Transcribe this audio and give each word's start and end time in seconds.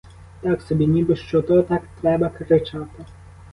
Так 0.41 0.61
собі, 0.61 0.87
ніби 0.87 1.15
що 1.15 1.41
то 1.41 1.63
так 1.63 1.81
треба— 2.01 2.29
кричати. 2.37 3.05